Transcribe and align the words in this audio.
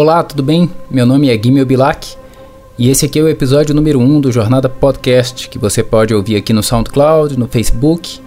Olá, 0.00 0.22
tudo 0.22 0.44
bem? 0.44 0.70
Meu 0.88 1.04
nome 1.04 1.28
é 1.28 1.36
Guimel 1.36 1.66
Bilac 1.66 2.14
e 2.78 2.88
esse 2.88 3.04
aqui 3.04 3.18
é 3.18 3.22
o 3.22 3.28
episódio 3.28 3.74
número 3.74 3.98
1 3.98 4.02
um 4.04 4.20
do 4.20 4.30
Jornada 4.30 4.68
Podcast, 4.68 5.48
que 5.48 5.58
você 5.58 5.82
pode 5.82 6.14
ouvir 6.14 6.36
aqui 6.36 6.52
no 6.52 6.62
SoundCloud, 6.62 7.36
no 7.36 7.48
Facebook 7.48 8.20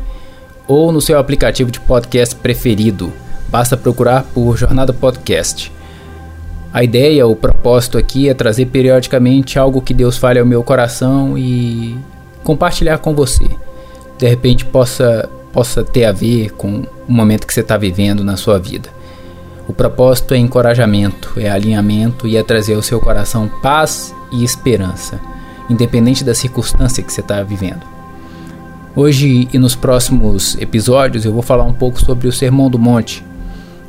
ou 0.68 0.92
no 0.92 1.00
seu 1.00 1.18
aplicativo 1.18 1.72
de 1.72 1.80
podcast 1.80 2.36
preferido. 2.36 3.14
Basta 3.48 3.78
procurar 3.78 4.24
por 4.34 4.58
Jornada 4.58 4.92
Podcast. 4.92 5.72
A 6.74 6.84
ideia, 6.84 7.26
o 7.26 7.38
propósito 7.38 7.98
aqui 7.98 8.28
é 8.28 8.34
trazer 8.34 8.66
periodicamente 8.66 9.58
algo 9.58 9.82
que 9.82 9.94
Deus 9.94 10.18
fale 10.18 10.40
ao 10.40 10.46
meu 10.46 10.62
coração 10.66 11.38
e 11.38 11.98
compartilhar 12.44 12.98
com 12.98 13.16
você. 13.16 13.48
De 14.18 14.28
repente 14.28 14.66
possa, 14.66 15.30
possa 15.54 15.86
ter 15.86 16.04
a 16.04 16.12
ver 16.12 16.52
com 16.52 16.84
o 17.08 17.14
momento 17.14 17.48
que 17.48 17.54
você 17.54 17.62
está 17.62 17.78
vivendo 17.78 18.26
na 18.26 18.36
sua 18.36 18.60
vida. 18.60 18.90
O 19.72 19.74
propósito 19.74 20.34
é 20.34 20.38
encorajamento, 20.38 21.32
é 21.38 21.50
alinhamento 21.50 22.28
e 22.28 22.36
é 22.36 22.44
trazer 22.44 22.74
ao 22.74 22.82
seu 22.82 23.00
coração 23.00 23.50
paz 23.62 24.14
e 24.30 24.44
esperança, 24.44 25.18
independente 25.70 26.26
da 26.26 26.36
circunstância 26.36 27.02
que 27.02 27.12
você 27.12 27.22
está 27.22 27.42
vivendo. 27.42 27.80
Hoje 28.94 29.48
e 29.54 29.58
nos 29.58 29.74
próximos 29.74 30.58
episódios 30.60 31.24
eu 31.24 31.32
vou 31.32 31.42
falar 31.42 31.64
um 31.64 31.72
pouco 31.72 32.02
sobre 32.02 32.28
o 32.28 32.34
Sermão 32.34 32.70
do 32.70 32.78
Monte. 32.78 33.24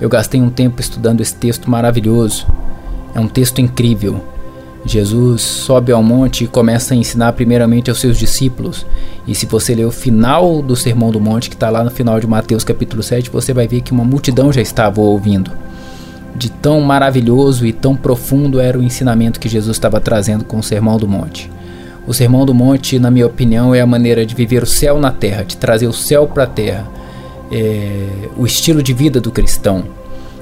Eu 0.01 0.09
gastei 0.09 0.41
um 0.41 0.51
tempo 0.51 0.81
estudando 0.81 1.21
esse 1.21 1.35
texto 1.35 1.69
maravilhoso. 1.69 2.47
É 3.13 3.19
um 3.19 3.27
texto 3.27 3.61
incrível. 3.61 4.25
Jesus 4.87 5.43
sobe 5.43 5.91
ao 5.91 6.01
monte 6.01 6.45
e 6.45 6.47
começa 6.47 6.95
a 6.95 6.97
ensinar 6.97 7.33
primeiramente 7.33 7.91
aos 7.91 7.99
seus 7.99 8.17
discípulos. 8.17 8.87
E 9.27 9.35
se 9.35 9.47
você 9.47 9.75
ler 9.75 9.87
o 9.87 9.91
final 9.91 10.63
do 10.63 10.77
Sermão 10.77 11.11
do 11.11 11.21
Monte, 11.21 11.51
que 11.51 11.57
está 11.57 11.71
lá 11.71 11.83
no 11.83 11.91
final 11.91 12.21
de 12.21 12.27
Mateus 12.29 12.63
capítulo 12.63 13.03
7, 13.03 13.31
você 13.31 13.53
vai 13.53 13.67
ver 13.67 13.81
que 13.81 13.91
uma 13.91 14.05
multidão 14.05 14.53
já 14.53 14.63
estava 14.63 15.01
ouvindo. 15.01 15.51
De 16.35 16.51
tão 16.51 16.81
maravilhoso 16.81 17.67
e 17.67 17.73
tão 17.73 17.95
profundo 17.95 18.59
era 18.59 18.79
o 18.79 18.83
ensinamento 18.83 19.39
que 19.39 19.49
Jesus 19.49 19.77
estava 19.77 20.01
trazendo 20.01 20.45
com 20.45 20.59
o 20.59 20.63
Sermão 20.63 20.97
do 20.97 21.07
Monte. 21.07 21.51
O 22.07 22.13
Sermão 22.13 22.45
do 22.45 22.55
Monte, 22.55 22.99
na 22.99 23.11
minha 23.11 23.27
opinião, 23.27 23.75
é 23.75 23.81
a 23.81 23.87
maneira 23.87 24.27
de 24.27 24.35
viver 24.35 24.63
o 24.63 24.67
céu 24.67 24.99
na 24.99 25.13
terra, 25.13 25.45
de 25.45 25.57
trazer 25.57 25.87
o 25.87 25.93
céu 25.93 26.27
para 26.27 26.45
a 26.45 26.47
terra. 26.47 26.87
É 27.51 28.29
o 28.37 28.47
estilo 28.47 28.83
de 28.83 28.93
vida 28.93 29.21
do 29.21 29.31
cristão. 29.31 29.85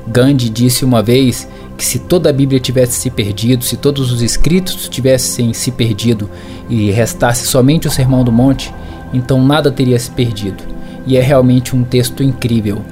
Gandhi 0.06 0.48
disse 0.48 0.84
uma 0.84 1.02
vez 1.02 1.46
que 1.76 1.84
se 1.84 1.98
toda 1.98 2.30
a 2.30 2.32
Bíblia 2.32 2.60
tivesse 2.60 3.00
se 3.00 3.10
perdido, 3.10 3.64
se 3.64 3.76
todos 3.76 4.12
os 4.12 4.22
escritos 4.22 4.88
tivessem 4.88 5.52
se 5.52 5.70
perdido 5.70 6.30
e 6.68 6.90
restasse 6.90 7.46
somente 7.46 7.88
o 7.88 7.90
Sermão 7.90 8.22
do 8.24 8.32
Monte, 8.32 8.72
então 9.12 9.44
nada 9.44 9.70
teria 9.70 9.98
se 9.98 10.10
perdido. 10.10 10.62
E 11.06 11.16
é 11.16 11.20
realmente 11.20 11.74
um 11.74 11.82
texto 11.82 12.22
incrível. 12.22 12.82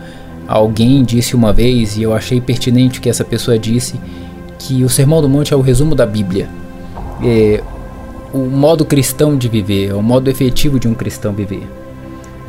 Alguém 0.48 1.04
disse 1.04 1.36
uma 1.36 1.52
vez, 1.52 1.98
e 1.98 2.02
eu 2.02 2.14
achei 2.14 2.40
pertinente 2.40 2.98
o 2.98 3.02
que 3.02 3.10
essa 3.10 3.22
pessoa 3.22 3.58
disse, 3.58 4.00
que 4.58 4.82
o 4.82 4.88
Sermão 4.88 5.20
do 5.20 5.28
Monte 5.28 5.52
é 5.52 5.56
o 5.56 5.60
resumo 5.60 5.94
da 5.94 6.06
Bíblia. 6.06 6.48
É 7.22 7.62
o 8.32 8.38
modo 8.38 8.84
cristão 8.84 9.36
de 9.36 9.46
viver, 9.46 9.90
é 9.90 9.94
o 9.94 10.02
modo 10.02 10.30
efetivo 10.30 10.80
de 10.80 10.88
um 10.88 10.94
cristão 10.94 11.34
viver. 11.34 11.68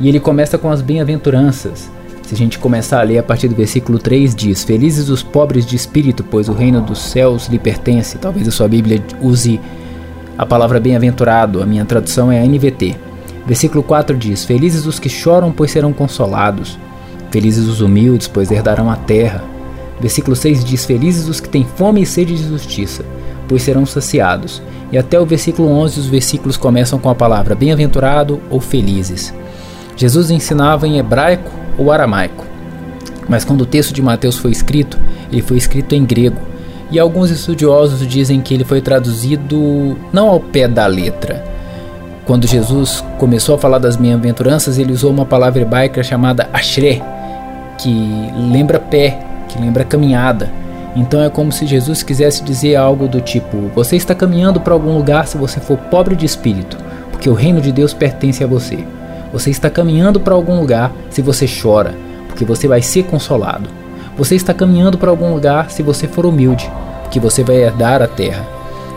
E 0.00 0.08
ele 0.08 0.18
começa 0.18 0.56
com 0.56 0.70
as 0.70 0.80
bem-aventuranças. 0.80 1.90
Se 2.22 2.34
a 2.34 2.36
gente 2.36 2.58
começar 2.58 3.00
a 3.00 3.02
ler 3.02 3.18
a 3.18 3.22
partir 3.22 3.48
do 3.48 3.54
versículo 3.54 3.98
3, 3.98 4.34
diz: 4.34 4.64
Felizes 4.64 5.08
os 5.10 5.22
pobres 5.22 5.66
de 5.66 5.76
espírito, 5.76 6.24
pois 6.24 6.48
o 6.48 6.54
reino 6.54 6.80
dos 6.80 7.00
céus 7.00 7.48
lhe 7.48 7.58
pertence. 7.58 8.16
Talvez 8.16 8.48
a 8.48 8.50
sua 8.50 8.68
Bíblia 8.68 9.02
use 9.20 9.60
a 10.38 10.46
palavra 10.46 10.80
bem-aventurado, 10.80 11.62
a 11.62 11.66
minha 11.66 11.84
tradução 11.84 12.32
é 12.32 12.40
a 12.40 12.46
NVT. 12.46 12.96
Versículo 13.46 13.82
4 13.82 14.16
diz: 14.16 14.44
Felizes 14.44 14.86
os 14.86 14.98
que 14.98 15.08
choram, 15.08 15.52
pois 15.52 15.70
serão 15.70 15.92
consolados. 15.92 16.78
Felizes 17.30 17.66
os 17.66 17.80
humildes, 17.80 18.26
pois 18.26 18.50
herdarão 18.50 18.90
a 18.90 18.96
terra. 18.96 19.44
Versículo 20.00 20.34
6 20.34 20.64
diz: 20.64 20.84
Felizes 20.84 21.28
os 21.28 21.40
que 21.40 21.48
têm 21.48 21.64
fome 21.76 22.02
e 22.02 22.06
sede 22.06 22.36
de 22.36 22.48
justiça, 22.48 23.04
pois 23.48 23.62
serão 23.62 23.86
saciados. 23.86 24.62
E 24.92 24.98
até 24.98 25.20
o 25.20 25.26
versículo 25.26 25.68
11 25.68 26.00
os 26.00 26.06
versículos 26.06 26.56
começam 26.56 26.98
com 26.98 27.08
a 27.08 27.14
palavra 27.14 27.54
bem-aventurado 27.54 28.40
ou 28.50 28.60
felizes. 28.60 29.32
Jesus 29.96 30.30
ensinava 30.30 30.88
em 30.88 30.98
hebraico 30.98 31.50
ou 31.78 31.92
aramaico. 31.92 32.44
Mas 33.28 33.44
quando 33.44 33.60
o 33.60 33.66
texto 33.66 33.92
de 33.92 34.02
Mateus 34.02 34.36
foi 34.36 34.50
escrito, 34.50 34.98
ele 35.30 35.42
foi 35.42 35.56
escrito 35.56 35.94
em 35.94 36.04
grego. 36.04 36.40
E 36.90 36.98
alguns 36.98 37.30
estudiosos 37.30 38.04
dizem 38.04 38.40
que 38.40 38.52
ele 38.52 38.64
foi 38.64 38.80
traduzido 38.80 39.96
não 40.12 40.28
ao 40.28 40.40
pé 40.40 40.66
da 40.66 40.86
letra. 40.86 41.44
Quando 42.26 42.48
Jesus 42.48 43.04
começou 43.18 43.54
a 43.54 43.58
falar 43.58 43.78
das 43.78 43.94
bem-aventuranças, 43.94 44.78
ele 44.78 44.92
usou 44.92 45.10
uma 45.12 45.24
palavra 45.24 45.62
hebraica 45.62 46.02
chamada 46.02 46.48
ashre, 46.52 47.00
que 47.80 48.30
lembra 48.36 48.78
pé, 48.78 49.18
que 49.48 49.58
lembra 49.58 49.84
caminhada. 49.84 50.52
Então 50.94 51.22
é 51.22 51.30
como 51.30 51.50
se 51.50 51.66
Jesus 51.66 52.02
quisesse 52.02 52.42
dizer 52.44 52.76
algo 52.76 53.08
do 53.08 53.20
tipo: 53.20 53.70
Você 53.74 53.96
está 53.96 54.14
caminhando 54.14 54.60
para 54.60 54.74
algum 54.74 54.96
lugar 54.96 55.26
se 55.26 55.38
você 55.38 55.60
for 55.60 55.76
pobre 55.76 56.14
de 56.14 56.26
espírito, 56.26 56.76
porque 57.10 57.30
o 57.30 57.34
reino 57.34 57.60
de 57.60 57.72
Deus 57.72 57.94
pertence 57.94 58.44
a 58.44 58.46
você. 58.46 58.84
Você 59.32 59.50
está 59.50 59.70
caminhando 59.70 60.20
para 60.20 60.34
algum 60.34 60.58
lugar 60.58 60.92
se 61.08 61.22
você 61.22 61.46
chora, 61.46 61.94
porque 62.26 62.44
você 62.44 62.66
vai 62.66 62.82
ser 62.82 63.04
consolado. 63.04 63.70
Você 64.16 64.34
está 64.34 64.52
caminhando 64.52 64.98
para 64.98 65.10
algum 65.10 65.32
lugar 65.32 65.70
se 65.70 65.82
você 65.82 66.08
for 66.08 66.26
humilde, 66.26 66.70
porque 67.02 67.20
você 67.20 67.44
vai 67.44 67.56
herdar 67.56 68.02
a 68.02 68.08
terra. 68.08 68.44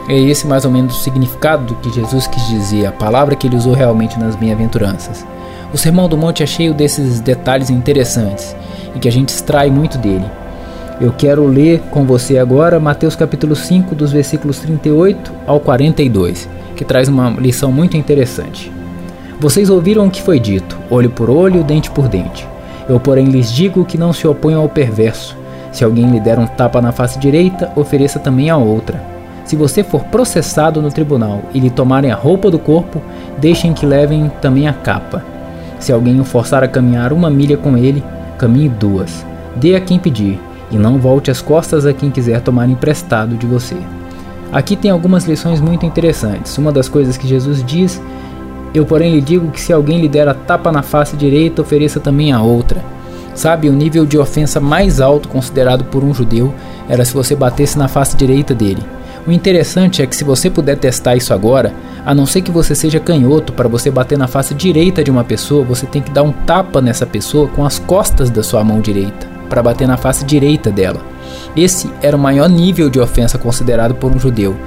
É 0.09 0.19
esse 0.19 0.45
mais 0.45 0.65
ou 0.65 0.71
menos 0.71 0.97
o 0.97 1.03
significado 1.03 1.63
do 1.63 1.75
que 1.75 1.93
Jesus 1.93 2.27
quis 2.27 2.45
dizer, 2.47 2.87
a 2.87 2.91
palavra 2.91 3.35
que 3.35 3.47
ele 3.47 3.55
usou 3.55 3.73
realmente 3.73 4.19
nas 4.19 4.35
bem-aventuranças. 4.35 5.25
O 5.71 5.77
Sermão 5.77 6.09
do 6.09 6.17
Monte 6.17 6.43
é 6.43 6.45
cheio 6.45 6.73
desses 6.73 7.21
detalhes 7.21 7.69
interessantes 7.69 8.53
e 8.95 8.99
que 8.99 9.07
a 9.07 9.11
gente 9.11 9.29
extrai 9.29 9.69
muito 9.69 9.97
dele. 9.97 10.25
Eu 11.01 11.11
quero 11.11 11.45
ler 11.45 11.81
com 11.91 12.05
você 12.05 12.37
agora 12.37 12.79
Mateus 12.79 13.15
capítulo 13.15 13.55
5, 13.55 13.95
dos 13.95 14.11
versículos 14.11 14.59
38 14.59 15.31
ao 15.47 15.59
42, 15.59 16.47
que 16.75 16.85
traz 16.85 17.07
uma 17.07 17.29
lição 17.31 17.71
muito 17.71 17.97
interessante. 17.97 18.71
Vocês 19.39 19.69
ouviram 19.69 20.05
o 20.05 20.11
que 20.11 20.21
foi 20.21 20.39
dito: 20.39 20.77
olho 20.89 21.09
por 21.09 21.29
olho, 21.29 21.63
dente 21.63 21.89
por 21.91 22.07
dente. 22.07 22.47
Eu, 22.87 22.99
porém, 22.99 23.25
lhes 23.25 23.51
digo 23.51 23.85
que 23.85 23.97
não 23.97 24.13
se 24.13 24.27
oponham 24.27 24.61
ao 24.61 24.69
perverso. 24.69 25.35
Se 25.71 25.83
alguém 25.83 26.09
lhe 26.11 26.19
der 26.19 26.37
um 26.37 26.45
tapa 26.45 26.81
na 26.81 26.91
face 26.91 27.17
direita, 27.17 27.71
ofereça 27.75 28.19
também 28.19 28.49
a 28.49 28.57
outra. 28.57 29.01
Se 29.43 29.55
você 29.55 29.83
for 29.83 30.03
processado 30.05 30.81
no 30.81 30.91
tribunal 30.91 31.41
e 31.53 31.59
lhe 31.59 31.69
tomarem 31.69 32.11
a 32.11 32.15
roupa 32.15 32.49
do 32.49 32.59
corpo, 32.59 33.01
deixem 33.39 33.73
que 33.73 33.85
levem 33.85 34.31
também 34.41 34.67
a 34.67 34.73
capa. 34.73 35.23
Se 35.79 35.91
alguém 35.91 36.19
o 36.19 36.23
forçar 36.23 36.63
a 36.63 36.67
caminhar 36.67 37.11
uma 37.11 37.29
milha 37.29 37.57
com 37.57 37.77
ele, 37.77 38.03
caminhe 38.43 38.67
duas. 38.67 39.25
Dê 39.55 39.73
a 39.73 39.79
quem 39.79 39.97
pedir, 39.97 40.37
e 40.69 40.75
não 40.77 40.97
volte 40.99 41.31
as 41.31 41.39
costas 41.39 41.85
a 41.85 41.93
quem 41.93 42.11
quiser 42.11 42.41
tomar 42.41 42.67
emprestado 42.67 43.37
de 43.37 43.47
você. 43.47 43.77
Aqui 44.51 44.75
tem 44.75 44.91
algumas 44.91 45.23
lições 45.23 45.61
muito 45.61 45.85
interessantes. 45.85 46.57
Uma 46.57 46.69
das 46.69 46.89
coisas 46.89 47.15
que 47.15 47.25
Jesus 47.25 47.63
diz 47.63 48.01
eu, 48.73 48.85
porém, 48.85 49.13
lhe 49.13 49.21
digo 49.21 49.51
que 49.51 49.61
se 49.61 49.71
alguém 49.71 50.01
lhe 50.01 50.09
der 50.09 50.27
a 50.27 50.33
tapa 50.33 50.71
na 50.71 50.81
face 50.81 51.15
direita, 51.15 51.61
ofereça 51.61 51.99
também 51.99 52.31
a 52.33 52.41
outra. 52.41 52.83
Sabe, 53.35 53.69
o 53.69 53.73
nível 53.73 54.05
de 54.05 54.17
ofensa 54.17 54.59
mais 54.59 54.99
alto 54.99 55.29
considerado 55.29 55.85
por 55.85 56.03
um 56.03 56.13
judeu 56.13 56.53
era 56.89 57.05
se 57.05 57.13
você 57.13 57.35
batesse 57.35 57.77
na 57.77 57.87
face 57.87 58.17
direita 58.17 58.53
dele. 58.53 58.83
O 59.25 59.31
interessante 59.31 60.01
é 60.01 60.07
que 60.07 60.15
se 60.15 60.23
você 60.23 60.49
puder 60.49 60.77
testar 60.77 61.15
isso 61.15 61.33
agora, 61.33 61.73
a 62.05 62.13
não 62.13 62.25
ser 62.25 62.41
que 62.41 62.51
você 62.51 62.75
seja 62.75 62.99
canhoto 62.99 63.53
para 63.53 63.69
você 63.69 63.89
bater 63.89 64.17
na 64.17 64.27
face 64.27 64.53
direita 64.53 65.01
de 65.01 65.09
uma 65.09 65.23
pessoa, 65.23 65.63
você 65.63 65.85
tem 65.85 66.01
que 66.01 66.11
dar 66.11 66.23
um 66.23 66.31
tapa 66.33 66.81
nessa 66.81 67.05
pessoa 67.05 67.47
com 67.47 67.65
as 67.65 67.79
costas 67.79 68.29
da 68.29 68.43
sua 68.43 68.65
mão 68.65 68.81
direita, 68.81 69.25
para 69.49 69.63
bater 69.63 69.87
na 69.87 69.95
face 69.95 70.25
direita 70.25 70.69
dela. 70.69 70.99
Esse 71.55 71.89
era 72.01 72.17
o 72.17 72.19
maior 72.19 72.49
nível 72.49 72.89
de 72.89 72.99
ofensa 72.99 73.37
considerado 73.37 73.95
por 73.95 74.11
um 74.11 74.19
judeu. 74.19 74.57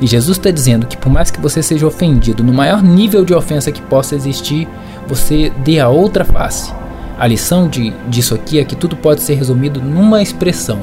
E 0.00 0.06
Jesus 0.06 0.38
está 0.38 0.52
dizendo 0.52 0.86
que 0.86 0.96
por 0.96 1.10
mais 1.10 1.32
que 1.32 1.40
você 1.40 1.60
seja 1.60 1.86
ofendido 1.86 2.44
no 2.44 2.52
maior 2.52 2.84
nível 2.84 3.24
de 3.24 3.34
ofensa 3.34 3.72
que 3.72 3.82
possa 3.82 4.14
existir, 4.14 4.68
você 5.08 5.52
dê 5.64 5.80
a 5.80 5.88
outra 5.88 6.24
face. 6.24 6.72
A 7.18 7.26
lição 7.26 7.68
de, 7.68 7.92
disso 8.08 8.34
aqui 8.34 8.60
é 8.60 8.64
que 8.64 8.76
tudo 8.76 8.96
pode 8.96 9.22
ser 9.22 9.34
resumido 9.34 9.80
numa 9.80 10.22
expressão: 10.22 10.80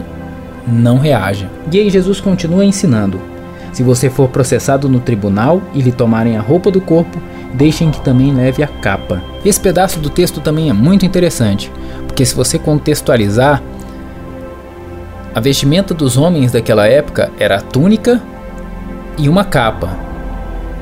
não 0.67 0.97
reaja. 0.97 1.49
E 1.71 1.79
aí 1.79 1.89
Jesus 1.89 2.19
continua 2.19 2.65
ensinando: 2.65 3.19
se 3.71 3.83
você 3.83 4.09
for 4.09 4.29
processado 4.29 4.89
no 4.89 4.99
tribunal 4.99 5.61
e 5.73 5.81
lhe 5.81 5.91
tomarem 5.91 6.37
a 6.37 6.41
roupa 6.41 6.69
do 6.69 6.81
corpo, 6.81 7.17
deixem 7.53 7.91
que 7.91 8.01
também 8.01 8.33
leve 8.33 8.63
a 8.63 8.67
capa. 8.67 9.21
Esse 9.45 9.59
pedaço 9.59 9.99
do 9.99 10.09
texto 10.09 10.41
também 10.41 10.69
é 10.69 10.73
muito 10.73 11.05
interessante, 11.05 11.71
porque 12.07 12.25
se 12.25 12.35
você 12.35 12.59
contextualizar, 12.59 13.61
a 15.33 15.39
vestimenta 15.39 15.93
dos 15.93 16.17
homens 16.17 16.51
daquela 16.51 16.87
época 16.87 17.31
era 17.39 17.57
a 17.57 17.61
túnica 17.61 18.21
e 19.17 19.29
uma 19.29 19.45
capa. 19.45 19.97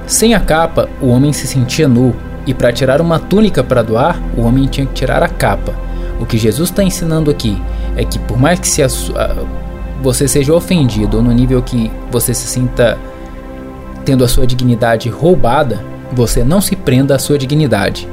Sem 0.07 0.33
a 0.33 0.39
capa, 0.39 0.89
o 0.99 1.09
homem 1.09 1.31
se 1.31 1.45
sentia 1.45 1.87
nu, 1.87 2.15
e 2.47 2.53
para 2.53 2.73
tirar 2.73 2.99
uma 2.99 3.19
túnica 3.19 3.63
para 3.63 3.83
doar, 3.83 4.19
o 4.35 4.41
homem 4.41 4.65
tinha 4.65 4.87
que 4.87 4.93
tirar 4.93 5.21
a 5.21 5.27
capa. 5.27 5.75
O 6.19 6.25
que 6.25 6.37
Jesus 6.37 6.69
está 6.69 6.83
ensinando 6.83 7.29
aqui 7.29 7.61
é 7.95 8.03
que, 8.03 8.17
por 8.17 8.39
mais 8.39 8.59
que 8.59 8.67
se 8.67 8.81
a, 8.81 8.87
você 10.01 10.27
seja 10.27 10.53
ofendido 10.53 11.21
no 11.21 11.31
nível 11.31 11.61
que 11.61 11.91
você 12.11 12.33
se 12.33 12.47
sinta 12.47 12.97
tendo 14.05 14.23
a 14.23 14.27
sua 14.27 14.47
dignidade 14.47 15.09
roubada, 15.09 15.83
você 16.11 16.43
não 16.43 16.61
se 16.61 16.75
prenda 16.75 17.15
à 17.15 17.19
sua 17.19 17.37
dignidade. 17.37 18.07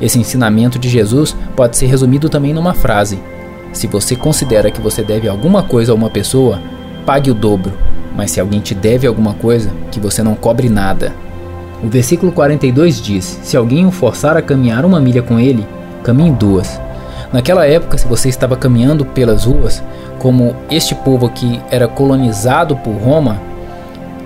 Esse 0.00 0.18
ensinamento 0.18 0.78
de 0.78 0.88
Jesus 0.88 1.36
pode 1.54 1.76
ser 1.76 1.86
resumido 1.86 2.28
também 2.28 2.54
numa 2.54 2.74
frase: 2.74 3.18
Se 3.72 3.86
você 3.86 4.16
considera 4.16 4.70
que 4.70 4.80
você 4.80 5.02
deve 5.02 5.28
alguma 5.28 5.62
coisa 5.62 5.92
a 5.92 5.94
uma 5.94 6.10
pessoa, 6.10 6.60
pague 7.04 7.30
o 7.30 7.34
dobro. 7.34 7.72
Mas 8.16 8.30
se 8.30 8.40
alguém 8.40 8.60
te 8.60 8.74
deve 8.74 9.06
alguma 9.06 9.34
coisa, 9.34 9.70
que 9.90 10.00
você 10.00 10.22
não 10.22 10.34
cobre 10.34 10.68
nada. 10.68 11.12
O 11.82 11.88
versículo 11.88 12.32
42 12.32 13.00
diz: 13.00 13.40
Se 13.42 13.56
alguém 13.56 13.86
o 13.86 13.90
forçar 13.90 14.36
a 14.36 14.42
caminhar 14.42 14.84
uma 14.84 15.00
milha 15.00 15.22
com 15.22 15.38
ele, 15.38 15.66
caminhe 16.02 16.30
duas. 16.30 16.80
Naquela 17.32 17.66
época, 17.66 17.96
se 17.96 18.06
você 18.06 18.28
estava 18.28 18.56
caminhando 18.56 19.04
pelas 19.06 19.44
ruas, 19.44 19.82
como 20.22 20.54
este 20.70 20.94
povo 20.94 21.26
aqui 21.26 21.60
era 21.68 21.88
colonizado 21.88 22.76
por 22.76 22.92
Roma, 22.92 23.40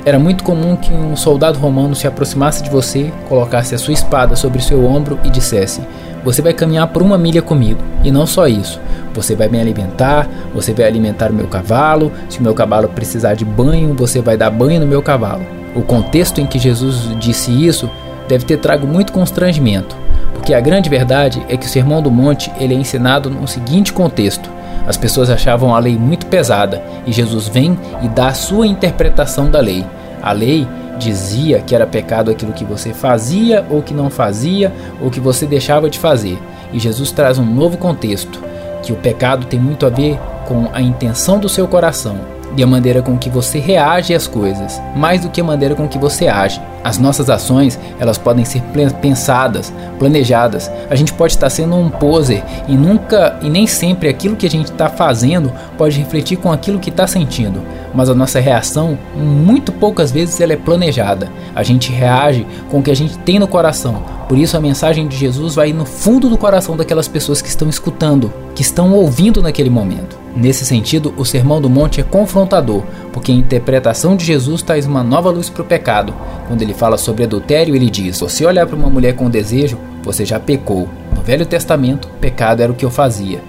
era 0.04 0.18
muito 0.18 0.44
comum 0.44 0.76
que 0.76 0.92
um 0.92 1.16
soldado 1.16 1.58
romano 1.58 1.94
se 1.94 2.06
aproximasse 2.06 2.62
de 2.62 2.68
você, 2.68 3.10
colocasse 3.28 3.74
a 3.74 3.78
sua 3.78 3.94
espada 3.94 4.36
sobre 4.36 4.62
seu 4.62 4.84
ombro 4.84 5.18
e 5.24 5.30
dissesse: 5.30 5.80
Você 6.22 6.42
vai 6.42 6.52
caminhar 6.52 6.86
por 6.88 7.02
uma 7.02 7.16
milha 7.16 7.40
comigo. 7.40 7.80
E 8.04 8.12
não 8.12 8.26
só 8.26 8.46
isso, 8.46 8.78
você 9.14 9.34
vai 9.34 9.48
me 9.48 9.58
alimentar, 9.58 10.28
você 10.54 10.74
vai 10.74 10.84
alimentar 10.84 11.30
o 11.30 11.34
meu 11.34 11.48
cavalo. 11.48 12.12
Se 12.28 12.38
o 12.38 12.42
meu 12.42 12.54
cavalo 12.54 12.88
precisar 12.88 13.34
de 13.34 13.44
banho, 13.44 13.94
você 13.94 14.20
vai 14.20 14.36
dar 14.36 14.50
banho 14.50 14.78
no 14.78 14.86
meu 14.86 15.02
cavalo. 15.02 15.44
O 15.74 15.82
contexto 15.82 16.40
em 16.40 16.46
que 16.46 16.58
Jesus 16.58 17.08
disse 17.18 17.50
isso 17.50 17.90
deve 18.28 18.44
ter 18.44 18.58
trago 18.58 18.86
muito 18.86 19.12
constrangimento, 19.12 19.96
porque 20.34 20.52
a 20.52 20.60
grande 20.60 20.90
verdade 20.90 21.44
é 21.48 21.56
que 21.56 21.66
o 21.66 21.68
Sermão 21.68 22.02
do 22.02 22.10
Monte 22.10 22.52
ele 22.60 22.74
é 22.74 22.78
ensinado 22.78 23.30
no 23.30 23.48
seguinte 23.48 23.92
contexto: 23.92 24.55
as 24.86 24.96
pessoas 24.96 25.30
achavam 25.30 25.74
a 25.74 25.78
lei 25.78 25.96
muito 25.96 26.26
pesada 26.26 26.82
e 27.06 27.12
Jesus 27.12 27.48
vem 27.48 27.78
e 28.02 28.08
dá 28.08 28.28
a 28.28 28.34
sua 28.34 28.66
interpretação 28.66 29.50
da 29.50 29.60
lei. 29.60 29.84
A 30.22 30.32
lei 30.32 30.66
dizia 30.98 31.60
que 31.60 31.74
era 31.74 31.86
pecado 31.86 32.30
aquilo 32.30 32.52
que 32.52 32.64
você 32.64 32.92
fazia 32.92 33.64
ou 33.68 33.82
que 33.82 33.92
não 33.92 34.08
fazia 34.08 34.72
ou 35.00 35.10
que 35.10 35.20
você 35.20 35.46
deixava 35.46 35.90
de 35.90 35.98
fazer. 35.98 36.38
E 36.72 36.78
Jesus 36.78 37.10
traz 37.12 37.38
um 37.38 37.44
novo 37.44 37.76
contexto, 37.76 38.42
que 38.82 38.92
o 38.92 38.96
pecado 38.96 39.46
tem 39.46 39.58
muito 39.58 39.86
a 39.86 39.90
ver 39.90 40.18
com 40.46 40.68
a 40.72 40.80
intenção 40.80 41.38
do 41.38 41.48
seu 41.48 41.66
coração 41.66 42.35
e 42.56 42.62
a 42.62 42.66
maneira 42.66 43.02
com 43.02 43.18
que 43.18 43.28
você 43.28 43.58
reage 43.58 44.14
às 44.14 44.26
coisas, 44.26 44.80
mais 44.96 45.20
do 45.20 45.28
que 45.28 45.40
a 45.40 45.44
maneira 45.44 45.74
com 45.74 45.86
que 45.86 45.98
você 45.98 46.26
age. 46.26 46.60
As 46.82 46.98
nossas 46.98 47.28
ações, 47.28 47.78
elas 47.98 48.16
podem 48.16 48.44
ser 48.44 48.62
pensadas, 49.02 49.72
planejadas. 49.98 50.70
A 50.88 50.94
gente 50.94 51.12
pode 51.12 51.32
estar 51.32 51.50
sendo 51.50 51.74
um 51.74 51.90
poser 51.90 52.44
e 52.68 52.76
nunca 52.76 53.38
e 53.42 53.50
nem 53.50 53.66
sempre 53.66 54.08
aquilo 54.08 54.36
que 54.36 54.46
a 54.46 54.50
gente 54.50 54.70
está 54.70 54.88
fazendo 54.88 55.52
pode 55.76 55.98
refletir 55.98 56.36
com 56.36 56.50
aquilo 56.50 56.78
que 56.78 56.90
está 56.90 57.06
sentindo. 57.06 57.60
Mas 57.92 58.08
a 58.08 58.14
nossa 58.14 58.38
reação, 58.38 58.96
muito 59.16 59.72
poucas 59.72 60.10
vezes, 60.12 60.40
ela 60.40 60.52
é 60.52 60.56
planejada. 60.56 61.28
A 61.54 61.62
gente 61.62 61.90
reage 61.90 62.46
com 62.70 62.78
o 62.78 62.82
que 62.82 62.90
a 62.90 62.96
gente 62.96 63.18
tem 63.18 63.38
no 63.38 63.48
coração. 63.48 64.02
Por 64.28 64.38
isso 64.38 64.56
a 64.56 64.60
mensagem 64.60 65.08
de 65.08 65.16
Jesus 65.16 65.56
vai 65.56 65.72
no 65.72 65.84
fundo 65.84 66.28
do 66.28 66.38
coração 66.38 66.76
daquelas 66.76 67.08
pessoas 67.08 67.42
que 67.42 67.48
estão 67.48 67.68
escutando, 67.68 68.32
que 68.54 68.62
estão 68.62 68.92
ouvindo 68.92 69.42
naquele 69.42 69.70
momento. 69.70 70.25
Nesse 70.36 70.66
sentido, 70.66 71.14
o 71.16 71.24
Sermão 71.24 71.62
do 71.62 71.70
Monte 71.70 71.98
é 71.98 72.04
confrontador, 72.04 72.82
porque 73.10 73.32
a 73.32 73.34
interpretação 73.34 74.14
de 74.14 74.22
Jesus 74.22 74.60
traz 74.60 74.84
uma 74.84 75.02
nova 75.02 75.30
luz 75.30 75.48
para 75.48 75.62
o 75.62 75.66
pecado. 75.66 76.14
Quando 76.46 76.60
ele 76.60 76.74
fala 76.74 76.98
sobre 76.98 77.24
adultério, 77.24 77.74
ele 77.74 77.88
diz: 77.88 78.20
você 78.20 78.44
olhar 78.44 78.66
para 78.66 78.76
uma 78.76 78.90
mulher 78.90 79.14
com 79.14 79.30
desejo, 79.30 79.78
você 80.02 80.26
já 80.26 80.38
pecou. 80.38 80.88
No 81.14 81.22
Velho 81.22 81.46
Testamento, 81.46 82.08
pecado 82.20 82.62
era 82.62 82.70
o 82.70 82.74
que 82.74 82.84
eu 82.84 82.90
fazia. 82.90 83.42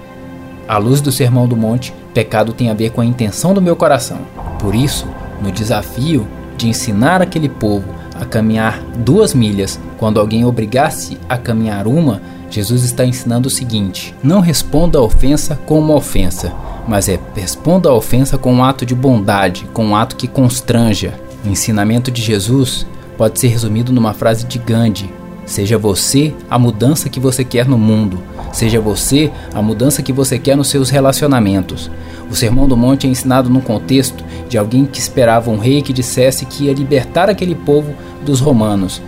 À 0.66 0.78
luz 0.78 1.02
do 1.02 1.12
Sermão 1.12 1.46
do 1.46 1.56
Monte, 1.56 1.92
pecado 2.14 2.54
tem 2.54 2.70
a 2.70 2.74
ver 2.74 2.90
com 2.90 3.02
a 3.02 3.06
intenção 3.06 3.52
do 3.52 3.60
meu 3.60 3.76
coração. 3.76 4.20
Por 4.58 4.74
isso, 4.74 5.06
no 5.42 5.52
desafio 5.52 6.26
de 6.56 6.68
ensinar 6.68 7.20
aquele 7.20 7.50
povo 7.50 7.86
a 8.18 8.24
caminhar 8.24 8.82
duas 8.96 9.34
milhas, 9.34 9.78
quando 9.98 10.18
alguém 10.18 10.44
obrigasse 10.44 11.18
a 11.28 11.36
caminhar 11.36 11.86
uma, 11.86 12.20
Jesus 12.50 12.82
está 12.82 13.04
ensinando 13.04 13.48
o 13.48 13.50
seguinte: 13.50 14.14
não 14.22 14.40
responda 14.40 14.98
a 14.98 15.02
ofensa 15.02 15.58
com 15.66 15.78
uma 15.78 15.94
ofensa, 15.94 16.52
mas 16.88 17.08
é 17.08 17.20
responda 17.36 17.90
a 17.90 17.94
ofensa 17.94 18.38
com 18.38 18.52
um 18.52 18.64
ato 18.64 18.86
de 18.86 18.94
bondade, 18.94 19.68
com 19.74 19.84
um 19.84 19.94
ato 19.94 20.16
que 20.16 20.26
constranja. 20.26 21.20
O 21.44 21.48
ensinamento 21.48 22.10
de 22.10 22.22
Jesus 22.22 22.86
pode 23.16 23.38
ser 23.38 23.48
resumido 23.48 23.92
numa 23.92 24.14
frase 24.14 24.46
de 24.46 24.58
Gandhi: 24.58 25.12
Seja 25.44 25.76
você 25.76 26.34
a 26.50 26.58
mudança 26.58 27.10
que 27.10 27.20
você 27.20 27.44
quer 27.44 27.68
no 27.68 27.76
mundo. 27.76 28.18
Seja 28.52 28.80
você 28.80 29.30
a 29.54 29.60
mudança 29.60 30.02
que 30.02 30.12
você 30.12 30.38
quer 30.38 30.56
nos 30.56 30.68
seus 30.68 30.88
relacionamentos. 30.88 31.90
O 32.30 32.34
Sermão 32.34 32.66
do 32.66 32.76
Monte 32.76 33.06
é 33.06 33.10
ensinado 33.10 33.50
num 33.50 33.60
contexto 33.60 34.24
de 34.48 34.56
alguém 34.56 34.86
que 34.86 34.98
esperava 34.98 35.50
um 35.50 35.58
rei 35.58 35.82
que 35.82 35.92
dissesse 35.92 36.46
que 36.46 36.64
ia 36.64 36.72
libertar 36.72 37.28
aquele 37.28 37.54
povo 37.54 37.94
dos 38.24 38.40
romanos 38.40 39.02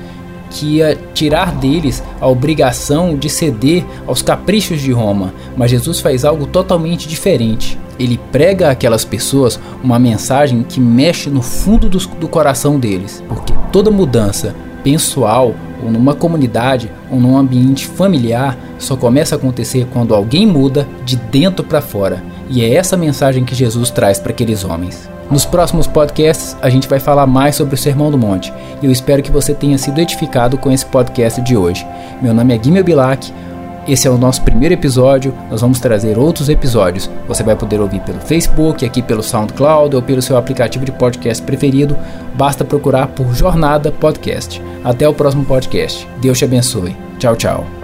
que 0.51 0.77
ia 0.77 0.99
tirar 1.15 1.55
deles 1.55 2.03
a 2.21 2.27
obrigação 2.29 3.17
de 3.17 3.31
ceder 3.31 3.85
aos 4.07 4.21
caprichos 4.21 4.81
de 4.81 4.93
Roma, 4.93 5.33
mas 5.57 5.71
Jesus 5.71 6.01
faz 6.01 6.25
algo 6.25 6.47
totalmente 6.47 7.09
diferente. 7.09 7.79
Ele 7.99 8.19
prega 8.33 8.71
àquelas 8.71 9.05
pessoas 9.05 9.61
uma 9.83 9.99
mensagem 9.99 10.63
que 10.63 10.81
mexe 10.81 11.31
no 11.31 11.43
fundo 11.43 11.89
do, 11.89 11.99
do 11.99 12.29
coração 12.29 12.79
deles, 12.79 13.23
porque 13.29 13.55
toda 13.71 13.91
mudança 13.91 14.55
pessoal 14.83 15.55
ou 15.83 15.91
numa 15.91 16.15
comunidade 16.15 16.91
ou 17.11 17.21
num 17.21 17.37
ambiente 17.37 17.87
familiar 17.87 18.59
só 18.79 18.97
começa 18.97 19.35
a 19.35 19.39
acontecer 19.39 19.87
quando 19.93 20.15
alguém 20.15 20.47
muda 20.47 20.89
de 21.05 21.17
dentro 21.17 21.65
para 21.65 21.81
fora. 21.81 22.23
E 22.51 22.65
é 22.65 22.75
essa 22.75 22.97
mensagem 22.97 23.45
que 23.45 23.55
Jesus 23.55 23.91
traz 23.91 24.19
para 24.19 24.33
aqueles 24.33 24.65
homens. 24.65 25.09
Nos 25.31 25.47
próximos 25.47 25.87
podcasts, 25.87 26.57
a 26.61 26.69
gente 26.69 26.89
vai 26.89 26.99
falar 26.99 27.25
mais 27.25 27.55
sobre 27.55 27.77
o 27.77 27.79
Sermão 27.79 28.11
do 28.11 28.19
Monte 28.19 28.53
e 28.83 28.87
eu 28.87 28.91
espero 28.91 29.23
que 29.23 29.31
você 29.31 29.55
tenha 29.55 29.79
sido 29.79 30.01
edificado 30.01 30.59
com 30.59 30.73
esse 30.73 30.85
podcast 30.85 31.41
de 31.41 31.57
hoje. 31.57 31.87
Meu 32.21 32.35
nome 32.35 32.53
é 32.53 32.59
Guimel 32.59 32.83
Bilac, 32.83 33.33
esse 33.87 34.07
é 34.07 34.11
o 34.11 34.19
nosso 34.19 34.43
primeiro 34.43 34.75
episódio, 34.75 35.33
nós 35.49 35.61
vamos 35.61 35.81
trazer 35.81 36.19
outros 36.19 36.49
episódios. 36.49 37.09
Você 37.27 37.43
vai 37.43 37.57
poder 37.57 37.81
ouvir 37.81 38.01
pelo 38.01 38.21
Facebook, 38.21 38.85
aqui 38.85 39.01
pelo 39.01 39.23
SoundCloud 39.23 39.97
ou 39.97 40.03
pelo 40.03 40.21
seu 40.21 40.37
aplicativo 40.37 40.85
de 40.85 40.93
podcast 40.93 41.43
preferido. 41.43 41.97
Basta 42.35 42.65
procurar 42.65 43.07
por 43.09 43.33
Jornada 43.35 43.91
Podcast. 43.91 44.61
Até 44.85 45.09
o 45.09 45.15
próximo 45.15 45.45
podcast. 45.45 46.07
Deus 46.21 46.39
te 46.39 46.45
abençoe. 46.45 46.97
Tchau, 47.19 47.37
tchau. 47.37 47.80